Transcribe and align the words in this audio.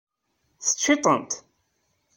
Teččiḍ-tent? 0.65 1.31